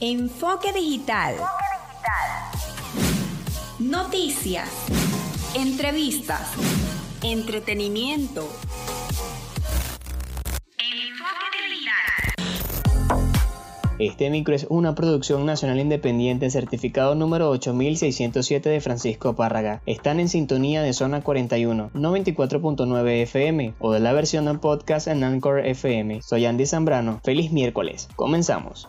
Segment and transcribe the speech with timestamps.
[0.00, 1.34] Enfoque digital.
[3.80, 4.68] Noticias.
[5.56, 6.52] Entrevistas.
[7.24, 8.48] Entretenimiento.
[13.98, 19.82] Este micro es una producción nacional independiente certificado número 8607 de Francisco Párraga.
[19.86, 25.24] Están en sintonía de zona 41, 94.9 FM o de la versión en podcast en
[25.24, 26.22] Anchor FM.
[26.22, 27.20] Soy Andy Zambrano.
[27.24, 28.08] Feliz miércoles.
[28.14, 28.88] Comenzamos.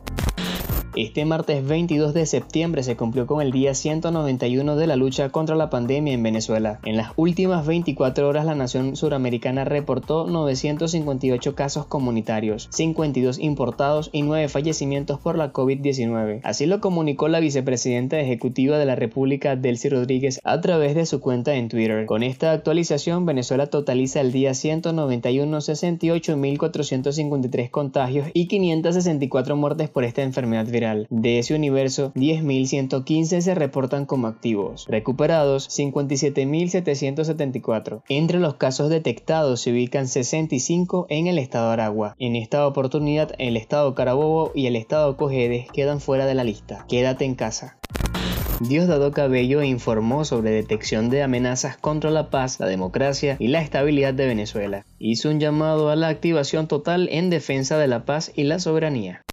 [1.02, 5.56] Este martes 22 de septiembre se cumplió con el día 191 de la lucha contra
[5.56, 6.82] la pandemia en Venezuela.
[6.84, 14.24] En las últimas 24 horas la nación suramericana reportó 958 casos comunitarios, 52 importados y
[14.24, 16.42] 9 fallecimientos por la COVID-19.
[16.44, 21.22] Así lo comunicó la vicepresidenta ejecutiva de la República, Delcy Rodríguez, a través de su
[21.22, 22.08] cuenta en Twitter.
[22.08, 30.24] Con esta actualización, Venezuela totaliza el día 191 68.453 contagios y 564 muertes por esta
[30.24, 30.89] enfermedad viral.
[31.10, 38.04] De ese universo, 10.115 se reportan como activos, recuperados 57.774.
[38.10, 42.16] Entre los casos detectados se ubican 65 en el estado Aragua.
[42.20, 46.86] En esta oportunidad, el estado Carabobo y el estado Cojedes quedan fuera de la lista.
[46.88, 47.78] Quédate en casa.
[48.60, 54.14] Diosdado Cabello informó sobre detección de amenazas contra la paz, la democracia y la estabilidad
[54.14, 54.86] de Venezuela.
[54.98, 59.24] Hizo un llamado a la activación total en defensa de la paz y la soberanía.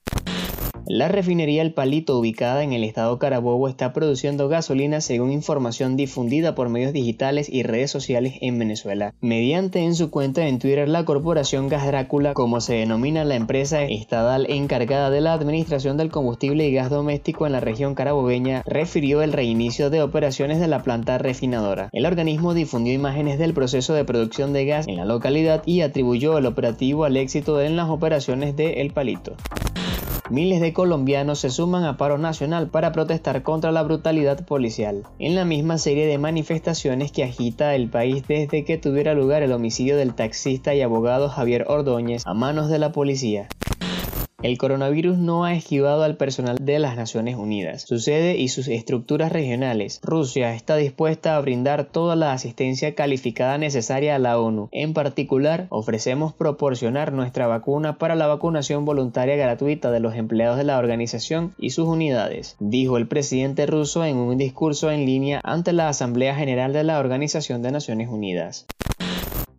[0.89, 6.55] La refinería El Palito, ubicada en el estado Carabobo, está produciendo gasolina según información difundida
[6.55, 9.13] por medios digitales y redes sociales en Venezuela.
[9.21, 13.83] Mediante en su cuenta en Twitter, la corporación Gas Drácula, como se denomina la empresa
[13.83, 19.23] estatal encargada de la administración del combustible y gas doméstico en la región carabobeña, refirió
[19.23, 21.89] el reinicio de operaciones de la planta refinadora.
[21.93, 26.39] El organismo difundió imágenes del proceso de producción de gas en la localidad y atribuyó
[26.39, 29.35] el operativo al éxito en las operaciones de El Palito.
[30.29, 35.37] Miles de colombianos se suman a paro nacional para protestar contra la brutalidad policial, en
[35.37, 39.97] la misma serie de manifestaciones que agita el país desde que tuviera lugar el homicidio
[39.97, 43.47] del taxista y abogado Javier Ordóñez a manos de la policía.
[44.43, 48.69] El coronavirus no ha esquivado al personal de las Naciones Unidas, su sede y sus
[48.69, 49.99] estructuras regionales.
[50.05, 54.69] Rusia está dispuesta a brindar toda la asistencia calificada necesaria a la ONU.
[54.73, 60.65] En particular, ofrecemos proporcionar nuestra vacuna para la vacunación voluntaria gratuita de los empleados de
[60.65, 65.73] la organización y sus unidades, dijo el presidente ruso en un discurso en línea ante
[65.73, 68.67] la Asamblea General de la Organización de Naciones Unidas.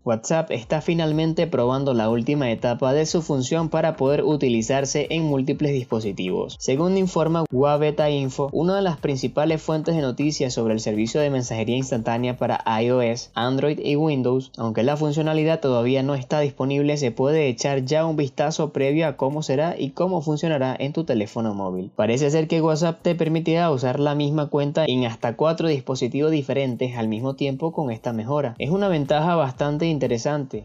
[0.08, 5.74] WhatsApp está finalmente probando la última etapa de su función para poder utilizarse en múltiples
[5.74, 6.56] dispositivos.
[6.60, 11.30] Según informa Wabeta Info, una de las principales fuentes de noticias sobre el servicio de
[11.30, 17.12] mensajería instantánea para iOS, Android y Windows, aunque la funcionalidad todavía no está disponible, se
[17.12, 21.54] puede echar ya un vistazo previo a cómo será y cómo funcionará en tu teléfono
[21.54, 21.92] móvil.
[21.98, 26.96] Parece ser que WhatsApp te permitirá usar la misma cuenta en hasta cuatro dispositivos diferentes
[26.96, 28.56] al mismo tiempo con esta mejora.
[28.58, 29.97] Es una ventaja bastante interesante.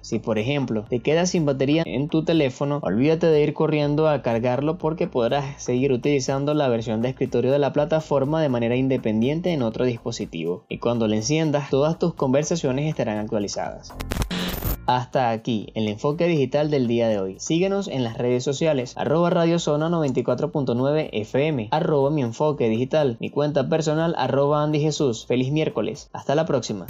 [0.03, 4.23] Si por ejemplo te quedas sin batería en tu teléfono, olvídate de ir corriendo a
[4.23, 9.53] cargarlo porque podrás seguir utilizando la versión de escritorio de la plataforma de manera independiente
[9.53, 10.65] en otro dispositivo.
[10.69, 13.93] Y cuando le enciendas, todas tus conversaciones estarán actualizadas.
[14.87, 17.37] Hasta aquí el enfoque digital del día de hoy.
[17.39, 23.31] Síguenos en las redes sociales, arroba Radio Zona 94.9 FM, arroba mi enfoque digital, mi
[23.31, 25.25] cuenta personal, arroba Andy Jesús.
[25.27, 26.11] Feliz miércoles.
[26.13, 26.87] Hasta la próxima.